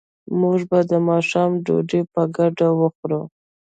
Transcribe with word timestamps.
موږ 0.39 0.59
به 0.69 0.79
د 0.91 0.93
ماښام 1.07 1.51
ډوډۍ 1.65 2.01
په 2.13 2.21
ګډه 2.35 2.67
وخورو 2.79 3.21